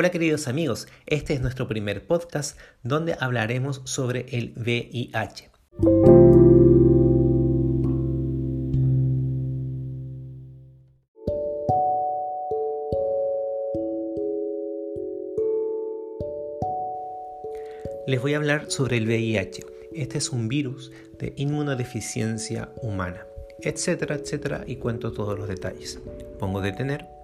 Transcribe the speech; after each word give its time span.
Hola 0.00 0.10
queridos 0.10 0.48
amigos, 0.48 0.88
este 1.04 1.34
es 1.34 1.42
nuestro 1.42 1.68
primer 1.68 2.06
podcast 2.06 2.58
donde 2.82 3.18
hablaremos 3.20 3.82
sobre 3.84 4.24
el 4.30 4.54
VIH. 4.56 5.50
Les 18.06 18.22
voy 18.22 18.32
a 18.32 18.38
hablar 18.38 18.70
sobre 18.70 18.96
el 18.96 19.04
VIH. 19.04 19.66
Este 19.92 20.16
es 20.16 20.30
un 20.30 20.48
virus 20.48 20.92
de 21.18 21.34
inmunodeficiencia 21.36 22.70
humana, 22.80 23.26
etcétera, 23.60 24.14
etcétera, 24.14 24.64
y 24.66 24.76
cuento 24.76 25.12
todos 25.12 25.38
los 25.38 25.46
detalles. 25.46 26.00
Pongo 26.38 26.62
detener 26.62 27.19